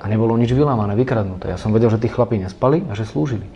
a 0.00 0.04
nebolo 0.04 0.36
nič 0.36 0.52
vylámané, 0.52 0.92
vykradnuté. 1.00 1.48
Ja 1.48 1.56
som 1.56 1.72
vedel, 1.72 1.88
že 1.88 1.96
tí 1.96 2.12
chlapí 2.12 2.36
nespali 2.36 2.84
a 2.86 2.92
že 2.92 3.08
slúžili. 3.08 3.48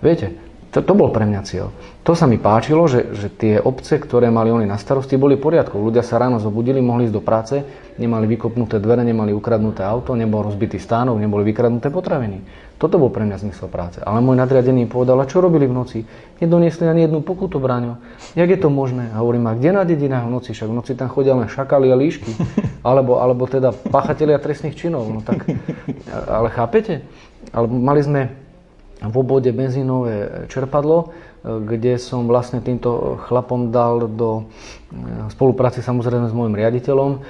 Viete, 0.00 0.32
to, 0.72 0.80
to 0.80 0.96
bol 0.96 1.12
pre 1.12 1.28
mňa 1.28 1.40
cieľ. 1.44 1.68
To 2.08 2.16
sa 2.16 2.24
mi 2.24 2.40
páčilo, 2.40 2.88
že, 2.88 3.12
že 3.12 3.28
tie 3.28 3.60
obce, 3.60 4.00
ktoré 4.00 4.32
mali 4.32 4.48
oni 4.48 4.64
na 4.64 4.80
starosti, 4.80 5.20
boli 5.20 5.36
v 5.36 5.44
poriadku. 5.44 5.76
Ľudia 5.76 6.00
sa 6.00 6.16
ráno 6.16 6.40
zobudili, 6.40 6.80
mohli 6.80 7.06
ísť 7.06 7.14
do 7.14 7.20
práce, 7.20 7.60
nemali 8.00 8.24
vykopnuté 8.24 8.80
dvere, 8.80 9.04
nemali 9.04 9.36
ukradnuté 9.36 9.84
auto, 9.84 10.16
nebol 10.16 10.40
rozbitý 10.40 10.80
stánok, 10.80 11.20
neboli 11.20 11.52
vykradnuté 11.52 11.92
potraviny. 11.92 12.40
Toto 12.80 12.98
bol 12.98 13.14
pre 13.14 13.22
mňa 13.22 13.38
zmysel 13.38 13.70
práce. 13.70 14.02
Ale 14.02 14.18
môj 14.18 14.42
nadriadený 14.42 14.90
povedal, 14.90 15.20
a 15.22 15.28
čo 15.28 15.38
robili 15.38 15.70
v 15.70 15.76
noci? 15.76 15.98
Nedoniesli 16.42 16.88
ani 16.90 17.06
jednu 17.06 17.22
pokutu, 17.22 17.62
Braňo. 17.62 18.02
Jak 18.34 18.50
je 18.50 18.58
to 18.58 18.72
možné? 18.72 19.14
A 19.14 19.22
hovorím, 19.22 19.46
a 19.46 19.54
kde 19.54 19.70
na 19.70 19.86
dedinách 19.86 20.26
v 20.26 20.34
noci? 20.34 20.50
Však 20.50 20.66
v 20.66 20.74
noci 20.74 20.92
tam 20.98 21.06
chodia 21.06 21.38
len 21.38 21.46
šakali 21.46 21.86
a 21.92 21.94
líšky. 21.94 22.34
Alebo, 22.82 23.22
alebo 23.22 23.46
teda 23.46 23.70
pachatelia 23.70 24.42
trestných 24.42 24.74
činov. 24.74 25.06
No 25.06 25.22
tak, 25.22 25.46
ale 26.26 26.50
chápete? 26.50 27.06
Alebo 27.54 27.70
mali 27.78 28.02
sme 28.02 28.41
v 29.02 29.14
obode 29.18 29.50
benzínové 29.50 30.46
čerpadlo, 30.46 31.10
kde 31.42 31.98
som 31.98 32.30
vlastne 32.30 32.62
týmto 32.62 33.18
chlapom 33.26 33.74
dal 33.74 34.06
do 34.06 34.46
e, 34.94 35.26
spolupráci 35.34 35.82
samozrejme 35.82 36.30
s 36.30 36.34
môjim 36.38 36.54
riaditeľom 36.54 37.10
e, 37.10 37.20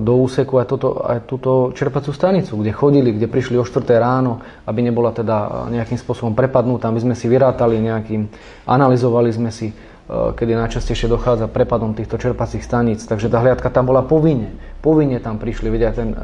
do 0.00 0.12
úseku 0.16 0.56
aj, 0.56 0.66
toto, 0.72 1.04
aj 1.04 1.28
túto 1.28 1.68
čerpacú 1.76 2.08
stanicu, 2.08 2.56
kde 2.56 2.72
chodili, 2.72 3.12
kde 3.12 3.28
prišli 3.28 3.60
o 3.60 3.64
4 3.68 3.84
ráno, 4.00 4.40
aby 4.64 4.80
nebola 4.80 5.12
teda 5.12 5.68
nejakým 5.68 6.00
spôsobom 6.00 6.32
prepadnutá, 6.32 6.88
aby 6.88 7.04
sme 7.04 7.12
si 7.12 7.28
vyrátali 7.28 7.84
nejakým, 7.84 8.32
analyzovali 8.64 9.28
sme 9.28 9.52
si, 9.52 9.76
kedy 10.10 10.58
najčastejšie 10.58 11.06
dochádza 11.06 11.46
prepadom 11.46 11.94
týchto 11.94 12.18
čerpacích 12.18 12.66
staníc. 12.66 13.06
Takže 13.06 13.30
tá 13.30 13.38
hliadka 13.38 13.70
tam 13.70 13.86
bola 13.86 14.02
povinne. 14.02 14.58
Povinne 14.82 15.22
tam 15.22 15.38
prišli, 15.38 15.70
vedia 15.70 15.94
ten 15.94 16.18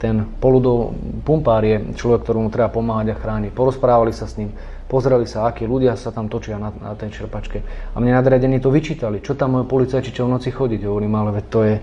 ten 0.00 0.24
poludov 0.40 0.96
pumpár 1.28 1.60
je 1.60 1.92
človek, 1.92 2.24
ktorému 2.24 2.48
treba 2.48 2.72
pomáhať 2.72 3.12
a 3.12 3.20
chrániť. 3.20 3.52
Porozprávali 3.52 4.16
sa 4.16 4.24
s 4.24 4.40
ním, 4.40 4.56
pozreli 4.88 5.28
sa, 5.28 5.44
akí 5.44 5.68
ľudia 5.68 5.92
sa 6.00 6.08
tam 6.08 6.32
točia 6.32 6.56
na, 6.56 6.72
na 6.80 6.96
tej 6.96 7.20
čerpačke. 7.20 7.60
A 7.92 8.00
mne 8.00 8.16
nadriadení 8.16 8.64
to 8.64 8.72
vyčítali, 8.72 9.20
čo 9.20 9.36
tam 9.36 9.60
môj 9.60 9.68
policajči 9.68 10.16
čo 10.16 10.24
v 10.24 10.40
noci 10.40 10.48
chodiť. 10.48 10.88
Hovorím, 10.88 11.12
ale 11.20 11.30
veď 11.36 11.44
to 11.52 11.60
je 11.68 11.74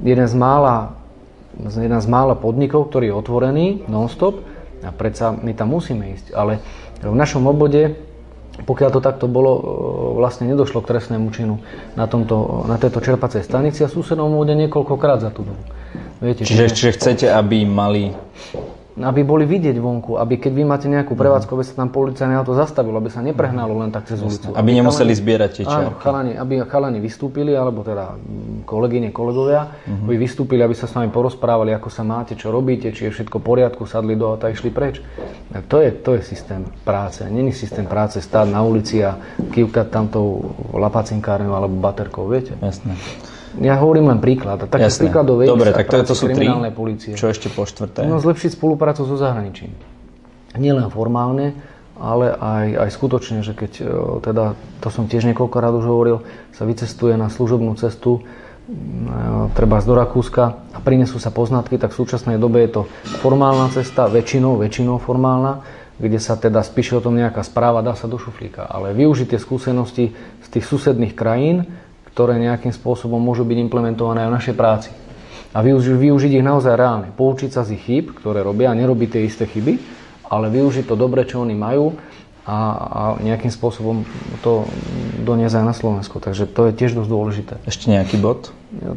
jeden 0.00 0.24
z 0.24 0.34
mála, 0.40 0.96
jeden 1.60 2.00
z 2.00 2.08
mála 2.08 2.32
podnikov, 2.32 2.88
ktorý 2.88 3.12
je 3.12 3.14
otvorený 3.20 3.66
non-stop 3.92 4.40
a 4.80 4.88
predsa 4.96 5.36
my 5.36 5.52
tam 5.52 5.76
musíme 5.76 6.16
ísť. 6.16 6.32
Ale 6.32 6.64
v 7.04 7.12
našom 7.12 7.44
obode 7.44 7.92
pokiaľ 8.64 8.90
to 8.96 9.00
takto 9.04 9.26
bolo, 9.28 9.52
e, 9.52 9.62
vlastne 10.16 10.48
nedošlo 10.48 10.80
k 10.80 10.96
trestnému 10.96 11.28
činu 11.34 11.60
na, 11.98 12.08
tomto, 12.08 12.64
na 12.64 12.80
tejto 12.80 13.04
čerpacej 13.04 13.44
stanici 13.44 13.84
a 13.84 13.92
susedom 13.92 14.32
vode 14.32 14.56
niekoľkokrát 14.56 15.20
za 15.20 15.30
tú 15.34 15.44
dobu. 15.44 15.62
Viete, 16.24 16.48
čiže, 16.48 16.72
čiže 16.72 16.90
chcete, 16.96 17.26
aby 17.28 17.68
mali 17.68 18.16
aby 18.96 19.20
boli 19.28 19.44
vidieť 19.44 19.76
vonku, 19.76 20.16
aby 20.16 20.40
keď 20.40 20.52
vy 20.56 20.64
máte 20.64 20.88
nejakú 20.88 21.12
mhm. 21.12 21.20
prevádzku, 21.20 21.50
aby 21.52 21.64
sa 21.68 21.74
tam 21.84 21.92
policajné 21.92 22.32
auto 22.32 22.56
zastavilo, 22.56 22.96
aby 22.96 23.12
sa 23.12 23.20
neprehnalo 23.20 23.76
len 23.84 23.92
tak 23.92 24.08
cez 24.08 24.24
ulicu. 24.24 24.56
Aby, 24.56 24.56
aby 24.56 24.70
nemuseli 24.80 25.12
chalani, 25.12 25.20
zbierať 25.20 25.50
tie 25.52 25.64
čiarky. 25.68 25.92
Áno, 25.92 26.00
chalani, 26.00 26.32
aby 26.40 26.52
chalani 26.64 26.98
vystúpili, 27.04 27.52
alebo 27.52 27.84
teda 27.84 28.16
kolegyne, 28.64 29.12
kolegovia, 29.12 29.68
uh-huh. 29.68 30.08
aby 30.08 30.16
vystúpili, 30.16 30.64
aby 30.64 30.72
sa 30.72 30.88
s 30.88 30.96
vami 30.96 31.12
porozprávali, 31.12 31.76
ako 31.76 31.92
sa 31.92 32.08
máte, 32.08 32.40
čo 32.40 32.48
robíte, 32.48 32.88
či 32.96 33.08
je 33.08 33.12
všetko 33.12 33.36
v 33.36 33.44
poriadku, 33.44 33.84
sadli 33.84 34.16
do 34.16 34.32
auta 34.32 34.48
a 34.48 34.54
išli 34.56 34.72
preč. 34.72 35.04
To 35.68 35.76
je, 35.84 35.92
to 35.92 36.16
je 36.16 36.22
systém 36.24 36.64
práce. 36.84 37.20
Není 37.20 37.52
systém 37.52 37.84
práce 37.84 38.16
stáť 38.24 38.48
na 38.48 38.64
ulici 38.64 39.04
a 39.04 39.20
kývkať 39.52 39.86
tam 39.92 40.08
tou 40.08 40.56
lapacinkárňou 40.72 41.52
alebo 41.52 41.76
baterkou, 41.76 42.24
viete? 42.24 42.56
Jasné. 42.64 42.96
Ja 43.60 43.80
hovorím 43.80 44.12
len 44.12 44.20
príklad. 44.20 44.60
A 44.60 44.66
také 44.68 44.92
príkladov 44.92 45.40
Dobre, 45.40 45.72
tak 45.72 45.88
to, 45.88 46.04
to 46.04 46.14
sú 46.16 46.28
tri. 46.28 46.48
Policie. 46.72 47.16
Čo 47.16 47.32
ešte 47.32 47.48
po 47.48 47.64
štvrté? 47.64 48.04
No, 48.04 48.20
zlepšiť 48.20 48.58
spoluprácu 48.58 49.08
so 49.08 49.16
zahraničím. 49.16 49.72
Nielen 50.56 50.88
formálne, 50.92 51.56
ale 51.96 52.32
aj, 52.32 52.66
aj 52.86 52.88
skutočne, 52.92 53.40
že 53.40 53.56
keď, 53.56 53.72
e, 53.80 53.84
teda, 54.20 54.56
to 54.84 54.88
som 54.92 55.08
tiež 55.08 55.24
niekoľkokrát 55.32 55.72
už 55.72 55.86
hovoril, 55.88 56.16
sa 56.52 56.68
vycestuje 56.68 57.16
na 57.16 57.32
služobnú 57.32 57.72
cestu, 57.80 58.20
e, 58.20 58.72
treba 59.56 59.80
do 59.80 59.94
Rakúska 59.96 60.44
a 60.76 60.78
prinesú 60.84 61.16
sa 61.16 61.32
poznatky, 61.32 61.80
tak 61.80 61.96
v 61.96 62.00
súčasnej 62.04 62.36
dobe 62.36 62.64
je 62.68 62.80
to 62.80 62.82
formálna 63.24 63.72
cesta, 63.72 64.08
väčšinou, 64.08 64.60
väčšinou 64.60 65.00
formálna, 65.00 65.64
kde 65.96 66.20
sa 66.20 66.36
teda 66.36 66.60
spíše 66.60 67.00
o 67.00 67.04
tom 67.04 67.16
nejaká 67.16 67.40
správa, 67.40 67.80
dá 67.80 67.96
sa 67.96 68.04
do 68.04 68.20
šuflíka. 68.20 68.68
Ale 68.68 68.92
využiť 68.92 69.32
tie 69.32 69.40
skúsenosti 69.40 70.12
z 70.44 70.48
tých 70.52 70.64
susedných 70.68 71.16
krajín, 71.16 71.64
ktoré 72.16 72.40
nejakým 72.40 72.72
spôsobom 72.72 73.20
môžu 73.20 73.44
byť 73.44 73.60
implementované 73.68 74.24
aj 74.24 74.28
v 74.32 74.36
našej 74.40 74.54
práci. 74.56 74.88
A 75.52 75.60
využi- 75.60 76.00
využiť 76.00 76.40
ich 76.40 76.44
naozaj 76.48 76.72
reálne. 76.72 77.12
Poučiť 77.12 77.52
sa 77.52 77.60
z 77.60 77.76
ich 77.76 77.84
chyb, 77.84 78.16
ktoré 78.16 78.40
robia 78.40 78.72
a 78.72 78.78
nerobiť 78.78 79.20
tie 79.20 79.28
isté 79.28 79.44
chyby, 79.44 79.76
ale 80.24 80.48
využiť 80.48 80.88
to 80.88 80.96
dobre, 80.96 81.28
čo 81.28 81.44
oni 81.44 81.52
majú 81.52 81.92
a, 82.48 82.56
a 82.56 83.00
nejakým 83.20 83.52
spôsobom 83.52 84.08
to 84.40 84.64
doniesť 85.28 85.60
aj 85.60 85.64
na 85.68 85.74
Slovensku. 85.76 86.16
Takže 86.16 86.48
to 86.48 86.72
je 86.72 86.72
tiež 86.72 86.96
dosť 86.96 87.10
dôležité. 87.12 87.54
Ešte 87.68 87.92
nejaký 87.92 88.16
bod? 88.16 88.48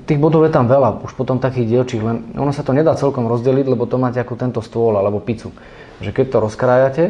Tých 0.07 0.21
bodov 0.21 0.47
je 0.47 0.55
tam 0.55 0.71
veľa, 0.71 1.03
už 1.03 1.11
potom 1.19 1.43
takých 1.43 1.67
dielčích, 1.67 1.99
len 1.99 2.31
ono 2.39 2.55
sa 2.55 2.63
to 2.63 2.71
nedá 2.71 2.95
celkom 2.95 3.27
rozdeliť, 3.27 3.67
lebo 3.67 3.83
to 3.83 3.99
máte 3.99 4.15
ako 4.15 4.39
tento 4.39 4.63
stôl 4.63 4.95
alebo 4.95 5.19
pizzu. 5.19 5.51
Že 5.99 6.15
keď 6.15 6.25
to 6.31 6.37
rozkrájate, 6.39 7.03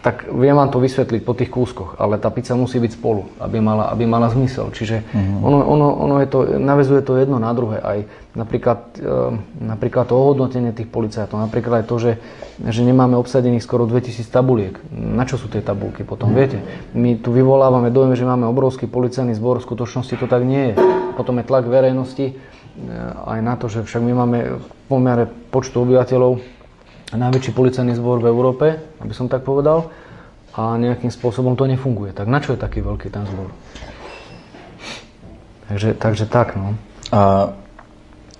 tak 0.00 0.32
viem 0.32 0.56
vám 0.56 0.72
to 0.72 0.80
vysvetliť 0.80 1.20
po 1.20 1.36
tých 1.36 1.52
kúskoch, 1.52 2.00
ale 2.00 2.16
tá 2.16 2.32
pizza 2.32 2.56
musí 2.56 2.80
byť 2.80 2.96
spolu, 2.96 3.28
aby 3.36 3.60
mala, 3.60 3.92
aby 3.92 4.08
mala 4.08 4.32
zmysel. 4.32 4.72
Čiže 4.72 5.04
uh-huh. 5.04 5.44
ono, 5.44 5.58
ono, 5.60 5.88
ono 5.92 6.14
je 6.24 6.28
to, 6.28 6.38
navezuje 6.56 7.04
to 7.04 7.20
jedno 7.20 7.36
na 7.36 7.52
druhé. 7.52 7.84
Aj 7.84 7.98
napríklad, 8.32 8.96
e, 8.96 9.36
napríklad 9.60 10.08
to 10.08 10.16
ohodnotenie 10.16 10.72
tých 10.72 10.88
policajtov, 10.88 11.36
napríklad 11.36 11.84
aj 11.84 11.84
to, 11.84 11.96
že, 12.00 12.12
že 12.64 12.80
nemáme 12.80 13.12
obsadených 13.20 13.60
skoro 13.60 13.84
2000 13.84 14.24
tabuliek. 14.32 14.80
Na 14.88 15.28
čo 15.28 15.36
sú 15.36 15.52
tie 15.52 15.60
tabulky 15.60 16.00
potom, 16.00 16.32
uh-huh. 16.32 16.40
viete? 16.40 16.64
My 16.96 17.20
tu 17.20 17.36
vyvolávame 17.36 17.92
dojem, 17.92 18.16
že 18.16 18.24
máme 18.24 18.48
obrovský 18.48 18.88
policajný 18.88 19.36
zbor, 19.36 19.60
v 19.60 19.68
skutočnosti 19.68 20.16
to 20.16 20.24
tak 20.24 20.48
nie 20.48 20.72
je. 20.72 20.74
Potom 21.12 21.36
je 21.36 21.44
tlak 21.44 21.68
verejnosti 21.68 22.24
e, 22.24 22.34
aj 23.28 23.40
na 23.44 23.52
to, 23.60 23.68
že 23.68 23.84
však 23.84 24.00
my 24.00 24.12
máme 24.16 24.38
v 24.56 24.66
pomere 24.88 25.28
počtu 25.52 25.84
obyvateľov 25.84 26.59
najväčší 27.16 27.50
policajný 27.54 27.98
zbor 27.98 28.22
v 28.22 28.30
Európe, 28.30 28.66
aby 29.02 29.14
som 29.14 29.26
tak 29.26 29.42
povedal, 29.42 29.90
a 30.50 30.74
nejakým 30.74 31.10
spôsobom 31.14 31.54
to 31.54 31.66
nefunguje. 31.66 32.10
Tak 32.10 32.26
na 32.26 32.42
čo 32.42 32.54
je 32.54 32.62
taký 32.62 32.82
veľký 32.82 33.08
ten 33.10 33.22
zbor? 33.26 33.54
Takže, 35.70 35.94
takže 35.94 36.26
tak, 36.26 36.58
no. 36.58 36.74
A 37.14 37.54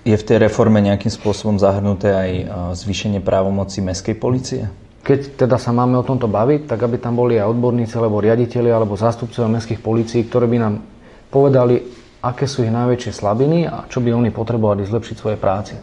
je 0.03 0.17
v 0.17 0.27
tej 0.27 0.37
reforme 0.43 0.83
nejakým 0.83 1.13
spôsobom 1.13 1.55
zahrnuté 1.55 2.11
aj 2.11 2.31
zvýšenie 2.75 3.23
právomoci 3.23 3.79
mestskej 3.79 4.15
policie? 4.19 4.67
Keď 5.01 5.39
teda 5.39 5.55
sa 5.57 5.71
máme 5.71 5.97
o 5.97 6.05
tomto 6.05 6.27
baviť, 6.27 6.67
tak 6.67 6.83
aby 6.83 6.99
tam 6.99 7.15
boli 7.15 7.39
aj 7.39 7.49
odborníci, 7.49 7.95
alebo 7.95 8.21
riaditeľi, 8.21 8.69
alebo 8.69 8.99
zástupcovia 8.99 9.49
mestských 9.49 9.81
policií, 9.81 10.27
ktorí 10.27 10.45
by 10.51 10.57
nám 10.59 10.83
povedali, 11.31 11.79
aké 12.21 12.45
sú 12.45 12.61
ich 12.61 12.69
najväčšie 12.69 13.11
slabiny 13.15 13.65
a 13.65 13.89
čo 13.89 14.03
by 14.03 14.13
oni 14.13 14.29
potrebovali 14.29 14.85
zlepšiť 14.85 15.15
svoje 15.17 15.37
práci. 15.41 15.73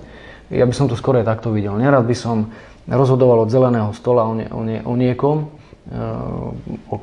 Ja 0.49 0.65
by 0.65 0.75
som 0.77 0.87
to 0.87 0.95
skôr 0.95 1.19
takto 1.27 1.51
videl. 1.51 1.75
Nerad 1.77 2.07
by 2.07 2.17
som 2.17 2.53
rozhodoval 2.89 3.45
od 3.45 3.53
zeleného 3.53 3.91
stola 3.93 4.25
o, 4.25 4.35
nie, 4.35 4.49
o, 4.49 4.63
nie, 4.65 4.81
o 4.81 4.95
niekom, 4.97 5.49
eh, 5.93 6.93
o 6.93 6.97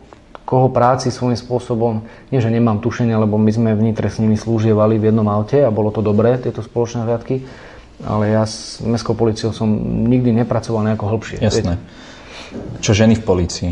koho 0.45 0.69
práci 0.69 1.09
svojím 1.09 1.35
spôsobom, 1.35 2.05
nie 2.29 2.37
že 2.37 2.53
nemám 2.53 2.77
tušenie, 2.77 3.17
lebo 3.17 3.41
my 3.41 3.49
sme 3.49 3.73
vnitre 3.73 4.13
s 4.13 4.21
nimi 4.21 4.37
slúžievali 4.37 5.01
v 5.01 5.09
jednom 5.09 5.25
aute 5.25 5.57
a 5.65 5.73
bolo 5.73 5.89
to 5.89 6.05
dobré, 6.05 6.37
tieto 6.37 6.61
spoločné 6.61 7.01
hľadky, 7.01 7.41
ale 8.05 8.29
ja 8.29 8.45
s 8.45 8.77
mestskou 8.85 9.17
policiou 9.17 9.49
som 9.57 9.65
nikdy 10.05 10.45
nepracoval 10.45 10.85
nejako 10.85 11.17
hlbšie. 11.17 11.37
Jasné. 11.41 11.81
Čo 12.77 12.93
ženy 12.93 13.17
v 13.17 13.23
policii? 13.25 13.71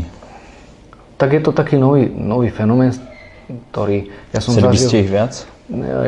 Tak 1.14 1.30
je 1.30 1.40
to 1.46 1.54
taký 1.54 1.78
nový, 1.78 2.10
nový 2.10 2.50
fenomén, 2.50 2.90
ktorý... 3.70 4.10
Ja 4.34 4.42
som 4.42 4.58
Chceli 4.58 4.66
zažil, 4.66 4.74
by 4.74 4.78
ste 4.82 4.96
ich 4.98 5.10
viac? 5.10 5.32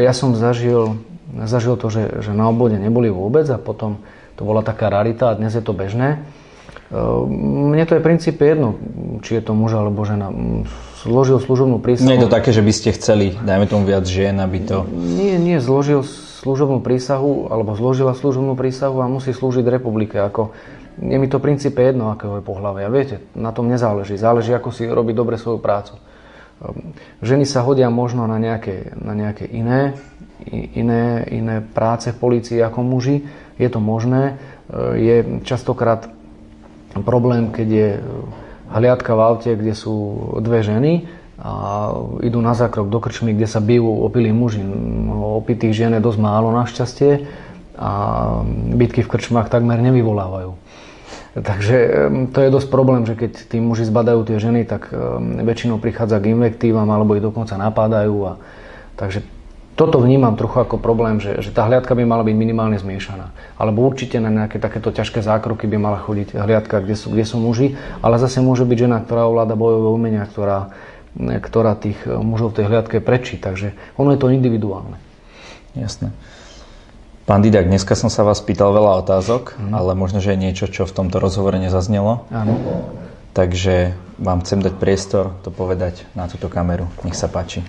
Ja 0.03 0.11
som 0.11 0.35
zažil, 0.35 0.99
zažil 1.47 1.79
to, 1.79 1.87
že, 1.95 2.27
že 2.27 2.35
na 2.35 2.51
obvode 2.51 2.75
neboli 2.75 3.07
vôbec 3.07 3.47
a 3.55 3.57
potom 3.57 4.03
to 4.37 4.43
bola 4.45 4.61
taká 4.61 4.93
rarita 4.93 5.33
a 5.33 5.37
dnes 5.37 5.57
je 5.57 5.65
to 5.65 5.73
bežné. 5.73 6.21
Ehm, 6.93 7.73
mne 7.75 7.85
to 7.89 7.99
je 7.99 8.01
v 8.01 8.07
princípe 8.07 8.43
jedno, 8.47 8.79
či 9.25 9.41
je 9.41 9.43
to 9.43 9.53
muž 9.57 9.75
alebo 9.75 10.07
žena. 10.07 10.31
Zložil 11.03 11.39
služobnú 11.43 11.83
prísahu. 11.83 12.07
Nie 12.07 12.19
je 12.21 12.27
to 12.27 12.35
také, 12.35 12.51
že 12.51 12.63
by 12.63 12.73
ste 12.75 12.91
chceli, 12.95 13.35
dajme 13.35 13.67
tomu 13.67 13.87
viac 13.87 14.07
žien, 14.07 14.39
aby 14.39 14.59
to... 14.63 14.87
Nie, 14.91 15.39
nie, 15.39 15.59
zložil 15.63 16.03
služobnú 16.43 16.83
prísahu, 16.83 17.51
alebo 17.51 17.75
zložila 17.79 18.15
služobnú 18.15 18.59
prísahu 18.59 19.03
a 19.03 19.11
musí 19.11 19.31
slúžiť 19.31 19.67
republike. 19.67 20.19
Ako, 20.19 20.55
je 20.99 21.17
mi 21.19 21.27
to 21.31 21.39
v 21.39 21.47
princípe 21.51 21.79
jedno, 21.79 22.11
akého 22.11 22.39
je 22.39 22.45
pohľavia. 22.45 22.91
Viete, 22.91 23.23
na 23.39 23.55
tom 23.55 23.71
nezáleží. 23.71 24.19
Záleží, 24.19 24.51
ako 24.51 24.71
si 24.75 24.87
robí 24.87 25.15
dobre 25.15 25.39
svoju 25.39 25.63
prácu. 25.63 25.95
Ehm, 25.95 26.95
ženy 27.23 27.47
sa 27.47 27.63
hodia 27.63 27.87
možno 27.91 28.27
na 28.27 28.39
nejaké, 28.43 28.95
na 28.99 29.15
nejaké 29.15 29.47
iné, 29.47 29.95
iné, 30.75 31.23
iné 31.31 31.63
práce 31.63 32.11
v 32.11 32.19
polícii 32.19 32.59
ako 32.63 32.83
muži 32.83 33.27
je 33.57 33.69
to 33.69 33.81
možné. 33.81 34.37
E, 34.69 34.99
je 35.01 35.17
častokrát 35.45 36.09
problém, 37.05 37.53
keď 37.53 37.69
je 37.69 37.89
hliadka 38.73 39.13
v 39.13 39.21
aute, 39.21 39.51
kde 39.53 39.75
sú 39.77 39.97
dve 40.41 40.65
ženy, 40.65 41.07
a 41.37 41.53
idú 42.25 42.41
na 42.41 42.57
zákrok 42.57 42.89
do 42.89 42.97
krčmy, 42.97 43.37
kde 43.37 43.45
sa 43.45 43.61
bijú 43.61 43.85
opilí 44.09 44.33
muži. 44.33 44.65
Opitých 45.37 45.77
žien 45.77 45.93
je 45.93 46.01
dosť 46.01 46.17
málo 46.17 46.49
našťastie 46.57 47.29
a 47.77 47.91
bitky 48.73 49.05
v 49.05 49.11
krčmách 49.13 49.53
takmer 49.53 49.77
nevyvolávajú. 49.85 50.57
Takže 51.37 51.77
to 52.33 52.39
je 52.41 52.49
dosť 52.49 52.69
problém, 52.73 53.05
že 53.05 53.13
keď 53.13 53.53
tí 53.53 53.61
muži 53.61 53.85
zbadajú 53.85 54.25
tie 54.25 54.41
ženy, 54.41 54.65
tak 54.65 54.89
väčšinou 55.45 55.77
prichádza 55.77 56.17
k 56.25 56.33
invektívam 56.33 56.89
alebo 56.89 57.13
ich 57.13 57.21
dokonca 57.21 57.61
napádajú. 57.61 58.17
A, 58.25 58.33
takže 58.97 59.21
toto 59.77 60.01
vnímam 60.01 60.33
trochu 60.41 60.65
ako 60.65 60.81
problém, 60.81 61.21
že, 61.21 61.37
že 61.45 61.53
tá 61.53 61.69
hliadka 61.69 61.93
by 61.93 62.09
mala 62.09 62.25
byť 62.25 62.33
minimálne 62.33 62.81
zmiešaná. 62.81 63.29
Alebo 63.61 63.85
určite 63.85 64.17
na 64.17 64.33
nejaké 64.33 64.57
takéto 64.57 64.89
ťažké 64.89 65.21
zákroky 65.21 65.69
by 65.69 65.77
mala 65.77 66.01
chodiť 66.01 66.33
hliadka, 66.33 66.81
kde 66.81 66.97
sú, 66.97 67.13
kde 67.13 67.29
sú 67.29 67.37
muži, 67.37 67.77
ale 68.01 68.17
zase 68.17 68.41
môže 68.41 68.65
byť 68.65 68.89
žena, 68.89 69.05
ktorá 69.05 69.29
ovláda 69.29 69.53
bojové 69.53 69.93
umenia, 69.93 70.25
ktorá, 70.25 70.73
ktorá 71.21 71.77
tých 71.77 72.01
mužov 72.09 72.57
v 72.57 72.65
tej 72.65 72.67
hliadke 72.73 73.05
prečí. 73.05 73.37
Takže 73.37 73.77
ono 74.01 74.17
je 74.17 74.19
to 74.19 74.33
individuálne. 74.33 74.97
Jasné. 75.77 76.09
Pán 77.29 77.45
Didak, 77.45 77.69
dneska 77.69 77.93
som 77.99 78.09
sa 78.09 78.25
vás 78.25 78.41
pýtal 78.41 78.73
veľa 78.73 79.05
otázok, 79.05 79.61
mm. 79.61 79.75
ale 79.77 79.93
možno, 79.93 80.25
že 80.25 80.33
je 80.33 80.41
niečo, 80.41 80.73
čo 80.73 80.89
v 80.89 80.95
tomto 80.95 81.21
rozhovore 81.21 81.59
nezaznelo. 81.61 82.25
Áno. 82.33 82.55
Takže 83.37 83.93
vám 84.17 84.41
chcem 84.41 84.65
dať 84.65 84.81
priestor 84.81 85.37
to 85.45 85.53
povedať 85.53 86.09
na 86.17 86.31
túto 86.31 86.49
kameru. 86.49 86.89
Nech 87.05 87.19
sa 87.19 87.29
páči. 87.29 87.61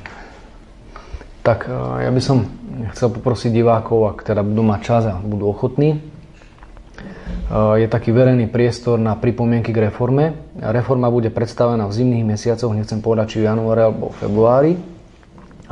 Tak 1.48 1.72
e, 1.72 2.04
ja 2.04 2.12
by 2.12 2.20
som 2.20 2.44
chcel 2.92 3.08
poprosiť 3.08 3.56
divákov, 3.56 4.12
ak 4.12 4.28
teda 4.28 4.44
budú 4.44 4.68
mať 4.68 4.80
čas 4.84 5.04
a 5.08 5.16
budú 5.16 5.48
ochotní. 5.48 5.96
E, 5.96 6.00
je 7.80 7.88
taký 7.88 8.12
verejný 8.12 8.52
priestor 8.52 9.00
na 9.00 9.16
pripomienky 9.16 9.72
k 9.72 9.88
reforme. 9.88 10.36
Reforma 10.60 11.08
bude 11.08 11.32
predstavená 11.32 11.88
v 11.88 11.96
zimných 12.04 12.28
mesiacoch, 12.28 12.76
nechcem 12.76 13.00
povedať, 13.00 13.40
či 13.40 13.48
v 13.48 13.48
januári 13.48 13.88
alebo 13.88 14.12
februári. 14.20 14.76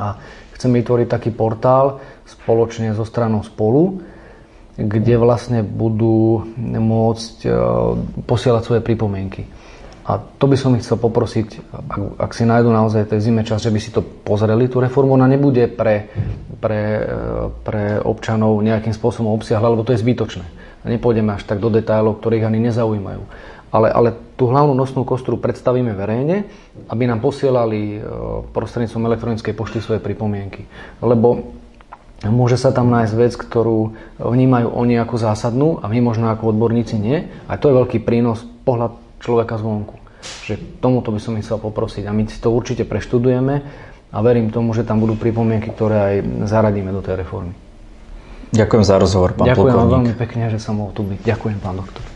A 0.00 0.16
chcem 0.56 0.72
vytvoriť 0.72 1.12
taký 1.12 1.28
portál, 1.36 2.00
spoločne 2.24 2.96
so 2.96 3.04
stranou 3.04 3.44
spolu, 3.44 4.00
kde 4.80 5.20
vlastne 5.20 5.60
budú 5.60 6.48
môcť 6.56 7.36
e, 7.44 7.50
posielať 8.24 8.62
svoje 8.64 8.80
pripomienky. 8.80 9.44
A 10.06 10.22
to 10.22 10.46
by 10.46 10.54
som 10.54 10.78
ich 10.78 10.86
chcel 10.86 11.02
poprosiť, 11.02 11.66
ak, 11.74 12.22
ak 12.22 12.30
si 12.30 12.46
nájdu 12.46 12.70
naozaj 12.70 13.10
tej 13.10 13.26
zime 13.26 13.42
čas, 13.42 13.58
že 13.58 13.74
by 13.74 13.80
si 13.82 13.90
to 13.90 14.06
pozreli, 14.06 14.70
tú 14.70 14.78
reformu. 14.78 15.18
Ona 15.18 15.26
nebude 15.26 15.66
pre, 15.66 16.06
pre, 16.62 17.02
pre 17.66 17.98
občanov 17.98 18.62
nejakým 18.62 18.94
spôsobom 18.94 19.34
obsiahla, 19.34 19.74
lebo 19.74 19.82
to 19.82 19.90
je 19.90 20.02
zbytočné. 20.06 20.46
Nepôjdeme 20.86 21.34
až 21.34 21.42
tak 21.42 21.58
do 21.58 21.74
detailov, 21.74 22.22
ktorých 22.22 22.46
ani 22.46 22.62
nezaujímajú. 22.70 23.22
Ale, 23.74 23.90
ale 23.90 24.14
tú 24.38 24.46
hlavnú 24.46 24.78
nosnú 24.78 25.02
kostru 25.02 25.42
predstavíme 25.42 25.90
verejne, 25.90 26.46
aby 26.86 27.02
nám 27.10 27.18
posielali 27.18 27.98
e, 27.98 28.06
prostredníctvom 28.54 29.10
elektronickej 29.10 29.54
pošty 29.58 29.82
svoje 29.82 29.98
pripomienky. 29.98 30.70
Lebo 31.02 31.50
Môže 32.24 32.56
sa 32.56 32.72
tam 32.72 32.88
nájsť 32.88 33.12
vec, 33.12 33.36
ktorú 33.36 33.92
vnímajú 34.16 34.72
oni 34.72 34.96
ako 34.96 35.20
zásadnú 35.20 35.68
a 35.84 35.86
my 35.92 36.00
možno 36.00 36.32
ako 36.32 36.48
odborníci 36.48 36.96
nie. 36.96 37.28
A 37.44 37.60
to 37.60 37.68
je 37.68 37.76
veľký 37.76 37.98
prínos 38.08 38.40
pohľad 38.64 39.05
človeka 39.20 39.56
zvonku. 39.60 39.96
Že 40.48 40.82
tomuto 40.82 41.14
by 41.14 41.20
som 41.22 41.38
chcel 41.38 41.60
poprosiť 41.60 42.08
a 42.08 42.12
my 42.16 42.26
si 42.26 42.40
to 42.40 42.50
určite 42.50 42.82
preštudujeme 42.88 43.54
a 44.10 44.16
verím 44.24 44.50
tomu, 44.50 44.74
že 44.74 44.82
tam 44.82 44.98
budú 44.98 45.14
pripomienky, 45.14 45.70
ktoré 45.70 45.96
aj 45.96 46.16
zaradíme 46.48 46.90
do 46.90 47.04
tej 47.04 47.20
reformy. 47.22 47.54
Ďakujem 48.54 48.84
za 48.86 48.96
rozhovor, 48.96 49.34
pán 49.34 49.50
Ďakujem 49.50 49.74
plukovník. 49.74 49.92
veľmi 49.92 50.14
pekne, 50.16 50.44
že 50.48 50.58
som 50.62 50.78
mohol 50.78 50.94
tu 50.94 51.02
byť. 51.02 51.18
Ďakujem, 51.26 51.58
pán 51.60 51.76
doktor. 51.82 52.15